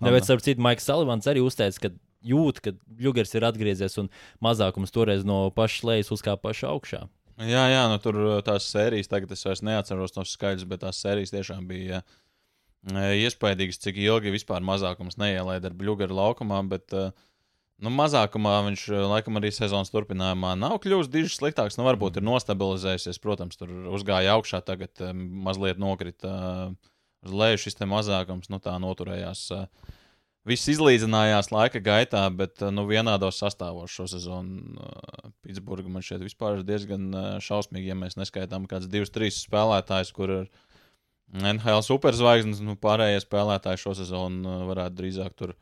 [0.00, 1.88] Nevis, starp citu, Maiks Salivans arī uzteica, ka
[2.26, 4.10] jūt, ka Bluegers ir atgriezies un
[4.44, 7.04] mazākums toreiz no pašas lejas uzkāpa pašā augšā.
[7.40, 11.00] Jā, jā, nu tur uh, tās sērijas, tagad es vairs neatceros tos skaļus, bet tās
[11.00, 16.60] sērijas tiešām bija uh, iespaidīgas, cik ilgi vispār mazākums neielaida ar bluģeru laukumā.
[16.68, 17.14] Bet, uh,
[17.80, 21.80] nu, mazākumā viņš laikam arī sezonas turpinājumā nav kļuvis diži sliktāks.
[21.80, 26.34] Nu, varbūt ir nostabilizējies, protams, tur uzgāja augšā, tagad mazliet nokrita
[27.24, 29.46] uz leju šis mazākums, nu tā noturējās.
[29.56, 29.96] Uh,
[30.48, 36.62] Viss izlīdzinājās laika gaitā, bet nu, vienādos sastāvos šo sezonu uh, Pitsburgā man šķiet vispār
[36.64, 40.46] diezgan uh, šausmīgi, ja mēs neskaitām kāds divus, trīs spēlētājus, kur ir
[41.36, 45.52] NHL superzvaigznes, nu, pārējie spēlētāji šo sezonu varētu drīzāk tur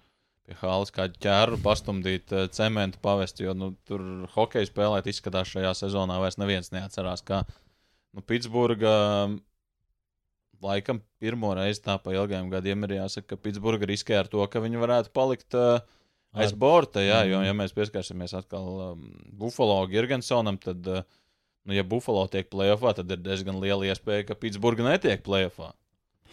[0.47, 4.01] pie halas kādu ķēru pastumdīt, cementu pavest, jo nu, tur
[4.37, 7.43] hokeja spēlēt izskatās šajā sezonā vairs neviens neatcerās, kā
[8.15, 8.97] nu, Pitsburgā
[10.65, 14.63] laikam pirmo reizi tā pa ilgiem gadiem ir jāsaka, ka Pitsburgā riskē ar to, ka
[14.65, 15.81] viņi varētu palikt uh,
[16.35, 17.03] aiz borta.
[17.05, 19.05] Jā, jo, ja mēs pieskarsimies atkal um,
[19.39, 21.05] Buffalo Girgensonam, tad, uh,
[21.65, 25.73] nu, ja Buffalo tiek playoffā, tad ir diezgan liela iespēja, ka Pitsburgā netiek playoffā.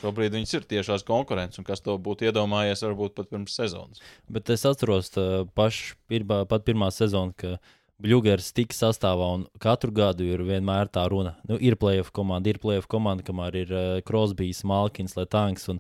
[0.01, 4.01] Šobrīd viņas ir tiešās konkurences, un kas to būtu iedomājies, varbūt pat pirms sezonas.
[4.27, 5.13] Bet es atceros,
[5.55, 7.55] paš, pirmā, pat pirmā sezona, ka
[8.01, 11.37] Bluegers tika sastāvā, un katru gadu ir vienmēr tā runa.
[11.47, 15.69] Nu, ir playoff komanda, ir playoff komanda, kamēr ir uh, Crosbys, Malkins, Letanks.
[15.71, 15.79] Un,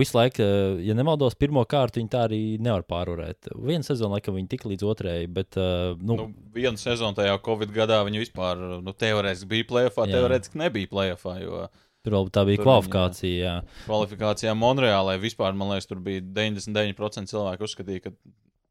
[0.00, 3.52] visu laiku, uh, ja nemaldos, pirmo kārtu viņi tā arī nevar pārvarēt.
[3.54, 5.54] Vienu sezonu, laikam, viņi tika līdz otrajai, bet.
[5.54, 10.58] Uh, nu, nu, vienu sezonu tajā Covid gadā viņi vispār nu, teorētiski bija playoffā, teorētiski
[10.64, 11.36] nebija playoffā.
[11.44, 11.68] Jo...
[12.02, 13.38] Tur vēl tā bija tur kvalifikācija.
[13.38, 13.54] Jā.
[13.86, 18.14] Kvalifikācijā Monreālē vispār, man liekas, tur bija 99% cilvēku uzskatīja, ka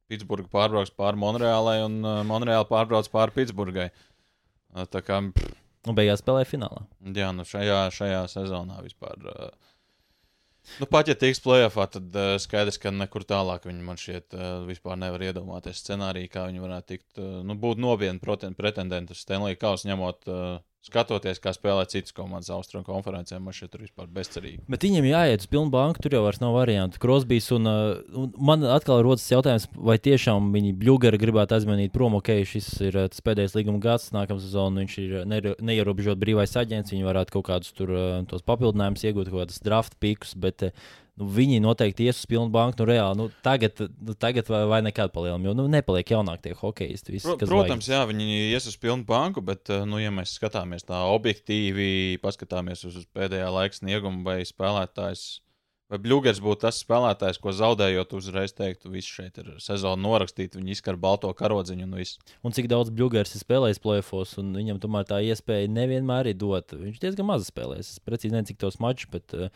[0.07, 3.89] Pitsburgā pārbrauks pāri Monreālai un uh, Monreāla pārbrauc pāri Pitsburgai.
[4.73, 5.21] Uh, tā kā.
[5.35, 5.55] Pff,
[5.87, 6.83] Un beigās spēlēja finālā.
[7.15, 9.21] Jā, nu šajā, šajā sezonā vispār.
[9.23, 9.75] Uh,
[10.81, 14.65] nu, pat ja tiks plēsoņā, tad uh, skaidrs, ka nekur tālāk viņi man šeit uh,
[14.67, 17.07] vispār nevar iedomāties scenāriju, kā viņi varētu tikt.
[17.15, 22.51] Uh, nu, būt nopietni pretendenti uz Stanley Kausu, ņemot uh, skatoties, kā spēlē citas komandas
[22.53, 24.63] Austrijas konferencē, man šeit ir vispār bezcerīgi.
[24.71, 27.01] Bet viņiem jāiet uz pilnu banku, tur jau vairs nav variantu.
[27.03, 32.17] Krosbīs un, uh, un man atkal rodas jautājums, vai tiešām viņi bļūgari gribētu aizmanīt prom,
[32.19, 36.55] ok, šis ir uh, tas pēdējais līguma gads, nākamā sezona viņš ir uh, neierobežot brīvais
[36.59, 37.93] aģents, viņi varētu kaut kādus tur
[38.29, 40.69] tos papildinājumus iegūt, kaut kādus draft pikus, bet
[41.17, 42.77] nu, viņi noteikti ies uz pilnu banku.
[42.81, 47.15] Nu, reāli, nu, tagad, nu, tagad vai, vai nekad palielinām, jo nu, nepaliek jaunākie hokeisti.
[47.15, 47.95] Visi, Pro, protams, vajag.
[47.95, 52.85] jā, viņi ies uz pilnu banku, bet, eh, nu, ja mēs skatāmies tā objektīvi, paskatāmies
[52.87, 55.27] uz, uz pēdējā laika sniegumu vai spēlētājs
[55.87, 60.73] Vai Bluegers būtu tas spēlētājs, ko zaudējot, uzreiz teiktu, viss šeit ir sezona norakstīta, viņi
[60.75, 62.19] izkar balto karodziņu un viss.
[62.43, 66.75] Un cik daudz Bluegers ir spēlējis plēfos, un viņam tomēr tā iespēja nevienmēr ir dot.
[66.75, 67.93] Viņš diezgan maz spēlēs.
[67.93, 69.47] Es precīzi nezinu, cik tos mačus, bet, uh,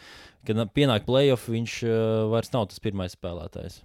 [0.47, 1.97] kad pienāk playoff, viņš uh,
[2.31, 3.81] vairs nav tas pirmais spēlētājs.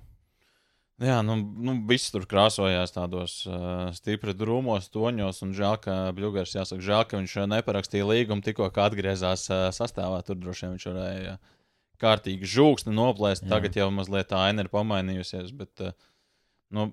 [1.03, 1.35] Jā, nu,
[1.67, 7.03] nu viss tur krāsojās tādos uh, stipri drūmos, toņos, un žēl, ka Bluegers, jāsaka, žēl,
[7.11, 10.23] ka viņš neparakstīja līgumu tikko, kad atgriezās uh, sastāvā.
[10.25, 11.37] Tur droši vien viņš varēja.
[11.37, 11.53] Uh,
[12.01, 13.45] kārtīgi žūksni noplēst.
[13.47, 13.53] Jā.
[13.57, 15.53] Tagad jau mazliet tā aina ir pamainījusies.
[15.57, 15.93] Bet, eh,
[16.77, 16.91] nu,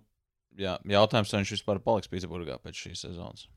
[0.59, 3.47] jā, jautājums, vai viņš vispār paliks Pitsburgā pēc šīs sezonas.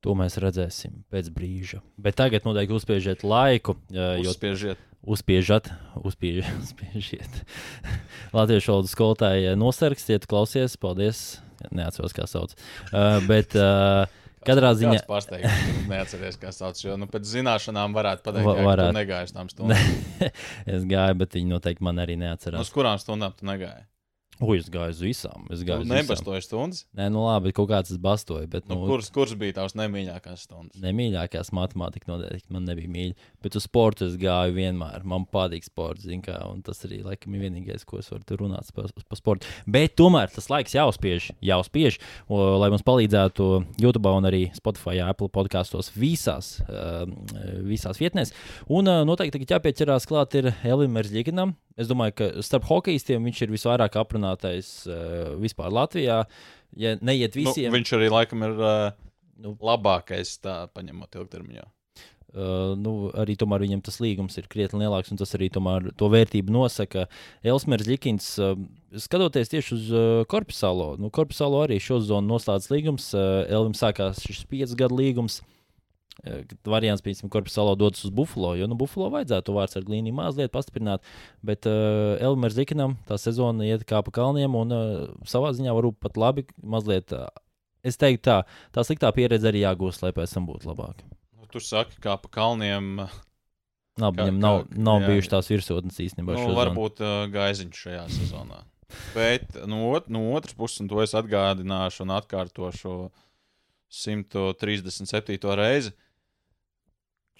[0.00, 1.82] To mēs redzēsim pēc brīža.
[2.00, 4.78] Bet tagad noteikti uzspiežiet laiku, Uzspiežiet.
[5.04, 5.68] uzspiežat,
[6.00, 7.42] uzspiež, uzspiežiet.
[8.36, 11.40] Latviešu valodas skolotāji nosargstiet, klausies, paldies.
[11.76, 12.54] Neatceros, kā sauc.
[12.88, 14.08] Uh, bet uh,
[14.48, 14.94] katrā ziņā.
[15.00, 16.80] Kāds pārsteigums, ka neatceries, kā sauc.
[16.84, 18.96] Jo nu, pēc zināšanām varētu pateikt, Va- ka tu varētu.
[18.96, 20.30] negāji uz tām stundām.
[20.66, 22.60] es gāju, bet viņi noteikti man arī Nu, neatcerās.
[22.66, 23.84] Uz kurām stundām tu negāji?
[24.40, 25.44] Ui, es gāju uz visām.
[25.52, 25.96] Es gāju uz visām.
[25.98, 26.84] nebastoji stundas.
[26.96, 28.48] Nē, nu labi, kaut kāds es bastoju.
[28.48, 30.80] Bet, Nu, nu, kurs, kurs bija tavs nemīļākās stundas?
[30.80, 33.28] Nemīļākās matemātikā noteikti man nebija mīļa.
[33.44, 35.04] Bet uz sporta es gāju vienmēr.
[35.04, 38.88] Man patīk sports, kā, un tas arī laikam ir vienīgais, ko es varu runāt par,
[38.96, 39.48] par sportu.
[39.68, 43.50] Bet tomēr tas laiks jāuzspiež, jāuzspiež, o, lai mums palīdzētu
[43.82, 47.04] YouTube un arī Spotify, Apple podkastos visās, uh,
[47.68, 48.32] visās vietnēs.
[48.72, 51.56] Un uh, noteikti tagad jāpieķerās klāt ir Elvim Merzļikinam.
[51.80, 53.94] Es domāju, ka starp hokeistiem viņš ir visvairāk
[54.30, 56.24] aprunātais uh, vispār Latvijā.
[56.76, 58.92] Ja neiet Nu, visiem, viņš arī laikam ir uh,
[59.40, 59.56] Nu.
[59.60, 61.66] labākais, tā paņemot ilgtermiņā.
[62.30, 66.06] Uh, nu, arī tomēr viņam tas līgums ir krietni lielāks, un tas arī tomēr to
[66.06, 67.08] vērtību nosaka.
[67.42, 68.54] Elsmers Likins, uh,
[68.94, 73.10] skatoties tieši uz uh, Korpusālo, nu, Korpusālo arī šo zonu noslēdz līgums.
[73.16, 75.40] Uh, Elvim sākās šis piecu gadu līgums.
[75.40, 75.59] Uh,
[76.68, 80.52] Variants, piemēram, Korpusālo dodas uz Buffalo, jo nu, Buffalo vajadzētu to vārdu ar glīniju mazliet
[80.52, 81.06] pastiprināt.
[81.46, 86.00] Bet uh, Elmers Likinam tā sezona iet kā pa kalniem, un uh, savā ziņā varbūt
[86.04, 87.14] pat labi mazliet.
[87.16, 87.30] Uh,
[87.86, 88.36] es teiktu, tā,
[88.76, 91.00] tā sliktā pieredze arī jāgūst, lai pēc tam būtu labāk.
[91.40, 93.06] Nu, tu saki, kā pa kalniem.
[94.00, 95.08] Labi, Kā- viņam nav, kā- nav jā.
[95.14, 96.36] bijušas tās virsotnes īstenībā.
[96.36, 98.60] Nu, varbūt uh, gaiziņš šajā sezonā.
[99.14, 102.94] Bet no, ot no otras puses, un to es atgādināšu un atkārtošu
[103.90, 105.38] 137.
[105.56, 105.92] reizi.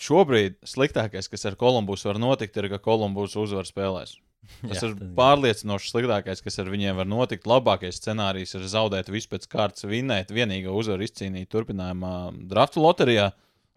[0.00, 4.16] Šobrīd sliktākais, kas ar Kolumbusu var notikt, ir, ka Kolumbus uzvar spēlēs.
[4.64, 7.46] Tas Jā, ir pārliecinoši sliktākais, kas ar viņiem var notikt.
[7.48, 12.14] Labākais scenārijs ir zaudēt visu pēc kārtas, vinnēt, vienīgā uzvaru izcīnīt turpinājumā
[12.50, 13.30] draftu loterijā,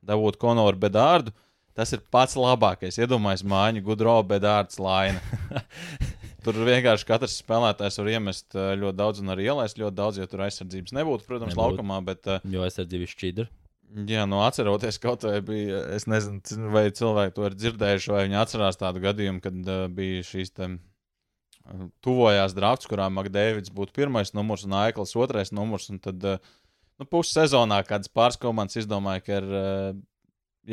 [0.08, 1.36] dabūt Konoru Bedārdu.
[1.74, 3.00] Tas ir pats labākais.
[3.02, 5.20] Iedomājieties, mājiņa, gudro Bedārds laina.
[6.44, 10.28] Tur vienkārši katrs spēlētājs var iemest eh, ļoti daudz un arī ielaist ļoti daudz, ja
[10.28, 11.64] tur aizsardzības nebūtu, protams, Nebūtu.
[11.64, 12.02] laukumā.
[12.04, 13.46] Bet, eh, Jo aizsardzība ir šķidra.
[13.94, 15.84] Jā, nu atceroties, kaut vai bija.
[15.94, 20.24] Es nezinu, vai cilvēki to ir dzirdējuši, vai viņi atcerās tādu gadījumu, kad uh, bija
[20.26, 25.92] šīs te, uh, tuvojās drafts, kurā Makdēvids būtu pirmais numurs un Aikls otrais numurs.
[25.94, 26.42] Un tad uh,
[26.98, 30.02] nu, pussezonā kādas pāris komandas izdomāja, ka ir uh,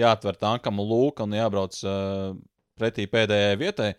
[0.01, 2.33] jāatver tankam lūka un jābrauc uh,
[2.81, 3.91] pretī pēdējai vietai.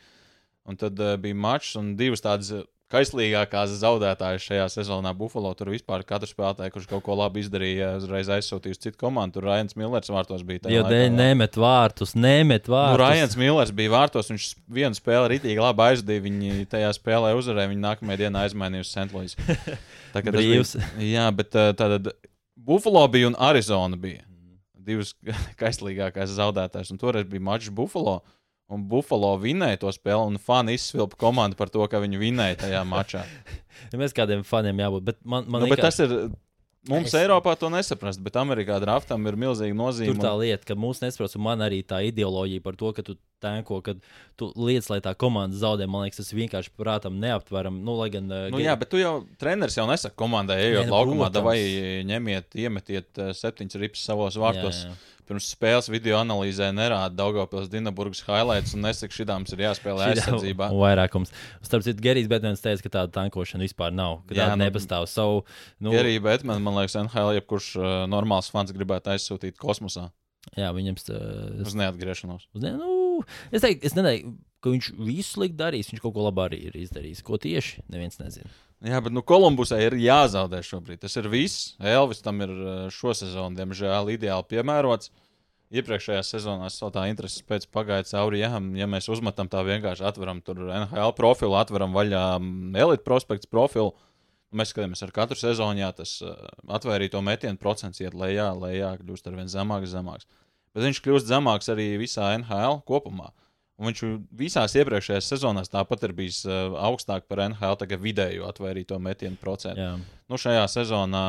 [0.65, 5.51] Un tad uh, bija mačs un divas tādas kaislīgākās zaudētājas šajā sezonā Buffalo.
[5.57, 9.39] Tur vispār katrs spēlētājs, kurš kaut ko labi izdarīja, uzreiz aizsūtīja uz citu komandu.
[9.39, 10.65] Tur Ryan Millers vārtos bija.
[10.71, 13.03] Jo dēļ nemet vārtus, nemet Nu, vārtus.
[13.03, 14.31] Ryan Millers bija vārtos.
[14.33, 14.49] Viņš
[14.79, 16.25] vienu spēli rītīgi labi aizdīja.
[16.27, 17.71] Viņi tajā spēlē uzvarēja.
[17.71, 19.07] Viņi nākamajā dienā aizmainīja uz St.
[19.15, 19.37] Louis.
[20.11, 20.41] Tā kā tas.
[20.41, 22.11] Bija, jā, bet uh, tātad
[22.59, 24.25] Buffalo bija un Arizona bija.
[24.81, 25.13] Divas
[25.61, 26.91] kaislīgākās zaudētājas.
[26.93, 28.19] Un toreiz bija mačs Buffalo.
[28.71, 32.85] Un Buffalo vinēja to spēli, un fani izsvilpa komandu par to, ka viņi vinēja tajā
[32.93, 33.25] mačā.
[33.91, 35.09] Ja mēs kādiem faniem jābūt.
[35.11, 36.31] Bet man, man nu, bet liekas, tas ir.
[36.89, 37.17] Mums Es-.
[37.19, 40.15] Eiropā to nesaprast, bet Amerikā draftam ir milzīga nozīme.
[40.15, 43.13] tur tā lieta, ka mūsu nesaprot, un man arī tā ideoloģija par to, ka tu
[43.43, 43.93] tēko, ka
[44.39, 47.77] tu lietas, lai tā komanda zaudē, man liekas, tas vienkārši prātam neaptveram.
[47.85, 50.97] Nu, lai gan, Nu, jā, bet tu jau treneris jau nesaka komandai, ejot Nē, nu,
[50.97, 51.57] laukumā, vai
[52.09, 54.81] ņemiet, iemetiet eh, septiņas ripas savos vārtos.
[54.81, 55.20] Jā, jā.
[55.31, 60.67] Pirms spēles video analīzē nerāda Daugopils Dienaburgas highlights un nesaka, šitām ir jāspēlē aizsardzībā.
[60.83, 61.31] Vairākums.
[61.63, 64.19] Starp citu, Gerijs Betmans teica, ka tāda tankošana vispār nav.
[64.27, 65.07] Ka Jā, tāda nu- nepastāv.
[65.07, 65.45] Savu,
[65.79, 70.09] nu, Arī, bet man, liekas, NHL jebkurš uh, normāls fans gribētu aizsūtīt kosmosā
[70.57, 71.11] jā, viņam tas
[71.67, 72.47] uz neatgriešanos.
[72.55, 73.21] Uz ne, nu,
[73.53, 75.91] es teiktu, es neteiktu, ka viņš visu slikti darīs.
[75.91, 77.23] Viņš kaut ko labu arī ir izdarījis.
[77.25, 77.85] Ko tieši?
[77.91, 78.51] Neviens nezina.
[78.81, 81.03] Jā, bet nu, Kolumbusai ir jāzaudē šobrīd.
[81.03, 81.73] Tas ir viss.
[81.77, 85.11] Elvis tam ir uh, šo sezonu, diemžēl, ideāli piemērots.
[85.71, 88.41] Iepriekšējā sezonā es tā intereses pēc pagāja cauri.
[88.41, 93.47] Jā, ja mēs uzmetam tā vienkārši atveram tur NHL profilu, atveram vaļā mm, Elite prospekts
[93.47, 93.93] profilu.
[94.51, 96.33] Mēs skatāmies ar katru sezonu, jā, tas uh,
[96.73, 100.27] atvērīto metienu procents iet lejā, lejā, kļūst ar vien zemāks, zemāks.
[100.73, 103.29] Bet viņš kļūst zemāks arī visā NHL kopumā.
[103.79, 104.01] Un viņš
[104.37, 109.81] visās iepriekšējās sezonās tāpat ir bijis uh, augstāk par NHL tagad vidējo atvērīto metienu procentu.
[109.81, 109.95] Jā.
[110.29, 111.25] Nu, šajā sezonā,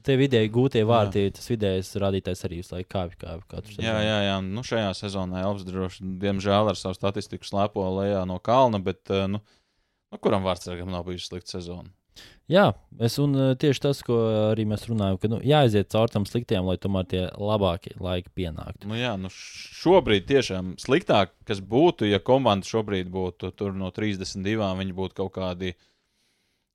[0.00, 4.14] Tie vidēji gūtie vārti, tas vidējais rādītājs arī visu laiku kāpj, kāpj katru jā, jā,
[4.24, 8.80] jā, nu, šajā sezonā Elvis droši vien, diemžēl, ar savu statistiku slēpo lejā no kalna,
[8.80, 9.42] bet, uh, nu,
[10.08, 11.92] nu kuram vārdsargam nav bijusi slikta sezona?
[12.50, 12.66] Jā,
[13.00, 14.16] es un uh, tieši tas, ko
[14.50, 18.90] arī mēs runājam, ka nu, jāaiziet caur tam sliktiem, lai tomēr tie labākie laiki pienāktu.
[18.90, 24.68] Nu, jā, nu, šobrīd tiešām sliktāk, kas būtu, ja komanda šobrīd būtu tur no 32,
[24.82, 25.72] viņi būtu kaut kādi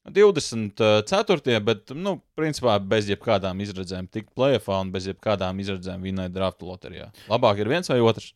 [0.08, 1.60] 24.
[1.67, 7.12] bet, nu, principā bez jebkādām izredzēm tikt plēsoņā un bez jebkādām izredzēm vinēt draftu loterijā.
[7.28, 8.32] Labāk ir viens vai otrs.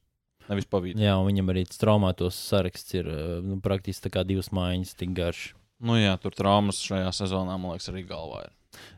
[0.50, 1.00] Nevis pavīdi.
[1.00, 5.14] Jā, un viņam arī traumētos saraksts ir eh, nu, praktiski tā kā divas mājiņas, tik
[5.16, 5.52] garš.
[5.82, 8.52] Nu, jā, tur traumas šajā sezonā, man liekas, arī galvā ir.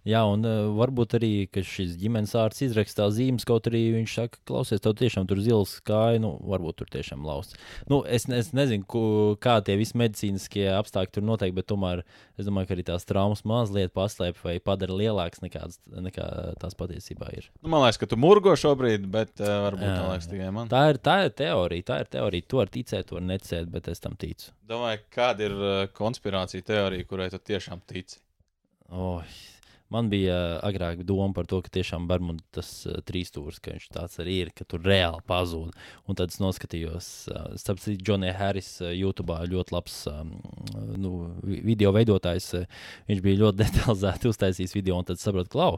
[0.07, 4.81] Jā, un uh, varbūt arī šis ģimenes ārsts izrakstā zīmes, kaut arī viņš saka, klausies,
[4.83, 7.55] tev tiešām tur zils kāja, nu, varbūt tur tiešām lausts.
[7.91, 9.03] Nu, es, es nezinu, ku,
[9.43, 12.03] kā tie visi medicīniskie apstākļi tur noteikti, bet tomēr
[12.37, 15.69] es domāju, ka arī tās traumas mazliet paslēp vai padara lielākas nekā,
[16.09, 16.27] nekā
[16.61, 17.47] tās patiesībā ir.
[17.61, 20.71] Nu, man liekas, ka tu murgo šobrīd, bet uh, varbūt jā, liekas tikai man.
[20.71, 22.49] Tā ir, tā ir teorija, tā ir teorija.
[22.49, 24.51] Tu vari ticēt, tu vari necēt, bet es tam ticu.
[24.69, 28.19] Domāju, kāda ir uh, konspirācija teorija, kurai tu tiešām tici?
[28.93, 29.23] Oh,
[29.93, 33.75] Man bija uh, agrāk doma par to, ka tiešām Bermuda tas uh, trīs stūris, ka
[33.75, 35.75] viņš tāds arī ir, ka tur reāli pazūd.
[36.09, 40.33] Un tad es noskatījos, uh, starp citu, Džonija Harris uh, YouTube ļoti labs um,
[40.97, 42.49] nu, video veidotājs.
[42.57, 45.77] Uh, viņš bija ļoti detalizēti uztaisījis video, un tad saprotu, klau.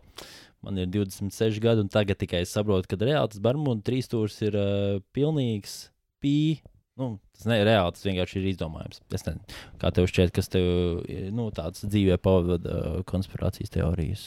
[0.65, 4.39] Man ir 26 gadi, un tagad tikai es saprotu, ka reāli tas Bermuda trīs stūris
[4.47, 5.83] ir uh, pilnīgs
[6.23, 6.63] pīns
[6.95, 9.01] Nu, tas nav reāli, tas vienkārši ir izdomājums.
[9.11, 10.67] Es nezinu, kā tev šķiet, kas tev
[11.35, 14.23] nu, tāds dzīvē pavada konspirācijas teorijas.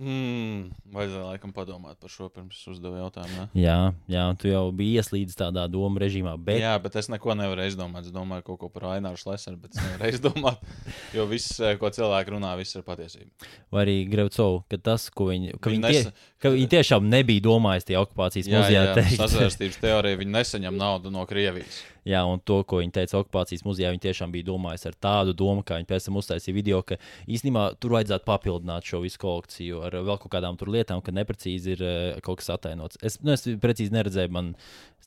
[0.00, 3.34] Mm, vajadzēja laikam padomāt par šo pirms uzdevu jautājumu.
[3.36, 3.60] Ne?
[3.60, 3.76] Jā,
[4.08, 6.32] jā, tu jau biji ieslīdis tādā domu režīmā.
[6.40, 6.56] Bet...
[6.62, 8.08] Jā, bet es neko nevaru izdomāt.
[8.08, 10.64] Es domāju kaut ko par Aināru Šleseru, bet es nevaru izdomāt,
[11.12, 13.28] jo viss, eh, ko cilvēki runā, viss ir patiesība.
[13.68, 16.26] Vai arī Grevcovu, ka tas, ko viņi, ka viņi, tie, nes...
[16.40, 18.88] ka viņi tiešām nebija domājis tie okupācijas jā, muzejā.
[18.88, 21.84] Jā, sazvērstības teorija, viņi nesaņem naudu no Krievijas.
[22.08, 25.64] Jā, un to, ko viņi teica okupācijas muzejā, viņi tiešām bija domājuši ar tādu domu,
[25.66, 26.96] kā viņi pēc tam uztaisīja video, ka
[27.28, 31.84] īstenībā tur vajadzētu papildināt šo visu kolekciju ar vēl kaut kādām lietām, ka neprecīzi ir
[31.84, 33.00] uh, kaut kas atainots.
[33.04, 34.54] Es, nu, es precīzi neredzēju, man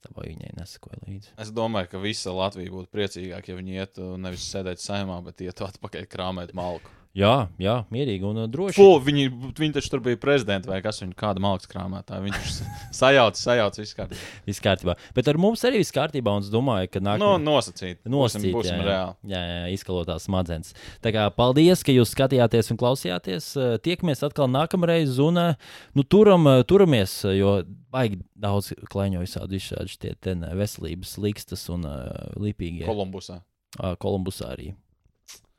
[0.03, 1.31] tam viņai nesakoju līdzi.
[1.39, 5.67] Es domāju, ka visa Latvija būtu priecīgāka, ja viņi ietu nevis sēdēt saimā, bet ietu
[5.69, 6.91] atpakaļ krāmēt malku.
[7.13, 8.73] Jā, jā, mierīgi un uh, droši.
[8.73, 12.23] Fū, viņi, viņi taču tur bija prezidenti vai kas viņa kāda malkas krāmētāja.
[12.25, 12.53] Viņš
[13.01, 14.29] sajauca, sajauca visu kārtībā.
[14.47, 14.95] viss kārtībā.
[15.13, 17.21] Bet ar mums arī viss kārtībā, un es domāju, ka nākamā.
[17.21, 17.99] No, nosacīt.
[18.09, 19.29] Nosacīt, būsim, būsim jā, reāli.
[19.29, 20.73] Jā, jā, izkalotās smadzenes.
[21.05, 23.49] Tā kā paldies, ka jūs skatījāties un klausījāties.
[23.59, 27.59] Uh, tiekamies atkal nākamreiz, un uh, nu, turam, turamies, jo
[27.93, 30.15] baigi daudz klaiņo visādi izšādi šie
[30.57, 32.09] veselības likstas un uh,
[32.41, 32.87] lipīgie.
[32.89, 33.37] Kolumbusā.
[33.77, 34.71] Uh, Kolumbusā arī.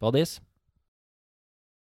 [0.02, 0.40] Paldies!